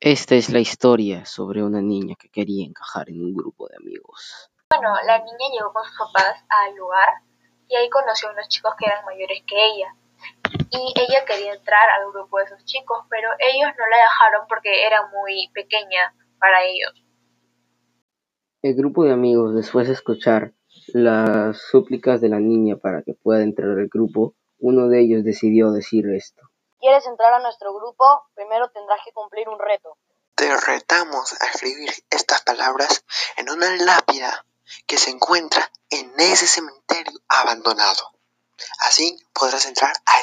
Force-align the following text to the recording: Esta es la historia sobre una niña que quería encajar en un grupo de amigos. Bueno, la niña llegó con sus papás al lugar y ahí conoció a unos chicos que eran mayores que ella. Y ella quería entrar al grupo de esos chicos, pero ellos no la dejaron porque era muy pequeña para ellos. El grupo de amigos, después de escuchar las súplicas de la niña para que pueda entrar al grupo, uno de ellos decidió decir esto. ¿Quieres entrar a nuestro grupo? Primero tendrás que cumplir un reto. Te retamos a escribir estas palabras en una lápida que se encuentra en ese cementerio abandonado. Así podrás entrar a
Esta 0.00 0.34
es 0.34 0.50
la 0.50 0.58
historia 0.58 1.24
sobre 1.24 1.64
una 1.64 1.80
niña 1.80 2.16
que 2.20 2.28
quería 2.28 2.66
encajar 2.66 3.08
en 3.08 3.24
un 3.24 3.34
grupo 3.34 3.66
de 3.66 3.76
amigos. 3.76 4.50
Bueno, 4.68 4.94
la 5.06 5.18
niña 5.18 5.48
llegó 5.50 5.72
con 5.72 5.84
sus 5.84 5.96
papás 5.96 6.36
al 6.50 6.76
lugar 6.76 7.08
y 7.66 7.76
ahí 7.76 7.88
conoció 7.88 8.28
a 8.28 8.32
unos 8.32 8.46
chicos 8.48 8.74
que 8.78 8.84
eran 8.84 9.06
mayores 9.06 9.42
que 9.46 9.56
ella. 9.56 9.96
Y 10.70 10.92
ella 11.00 11.24
quería 11.24 11.54
entrar 11.54 11.88
al 11.88 12.12
grupo 12.12 12.38
de 12.38 12.44
esos 12.44 12.62
chicos, 12.66 13.06
pero 13.08 13.30
ellos 13.38 13.70
no 13.78 13.86
la 13.86 13.96
dejaron 13.96 14.46
porque 14.48 14.86
era 14.86 15.08
muy 15.08 15.48
pequeña 15.54 16.14
para 16.38 16.62
ellos. 16.62 16.92
El 18.60 18.74
grupo 18.74 19.04
de 19.04 19.12
amigos, 19.12 19.54
después 19.54 19.86
de 19.86 19.94
escuchar 19.94 20.52
las 20.88 21.58
súplicas 21.70 22.20
de 22.20 22.28
la 22.28 22.38
niña 22.38 22.76
para 22.76 23.02
que 23.02 23.14
pueda 23.14 23.42
entrar 23.42 23.70
al 23.70 23.88
grupo, 23.88 24.34
uno 24.58 24.88
de 24.88 25.00
ellos 25.00 25.24
decidió 25.24 25.72
decir 25.72 26.06
esto. 26.10 26.45
¿Quieres 26.86 27.06
entrar 27.06 27.34
a 27.34 27.40
nuestro 27.40 27.74
grupo? 27.74 28.28
Primero 28.36 28.70
tendrás 28.70 29.00
que 29.04 29.10
cumplir 29.12 29.48
un 29.48 29.58
reto. 29.58 29.98
Te 30.36 30.56
retamos 30.56 31.34
a 31.42 31.46
escribir 31.46 31.92
estas 32.10 32.42
palabras 32.42 33.04
en 33.34 33.50
una 33.50 33.74
lápida 33.74 34.46
que 34.86 34.96
se 34.96 35.10
encuentra 35.10 35.68
en 35.90 36.14
ese 36.20 36.46
cementerio 36.46 37.18
abandonado. 37.26 38.12
Así 38.86 39.18
podrás 39.32 39.66
entrar 39.66 39.92
a 40.06 40.14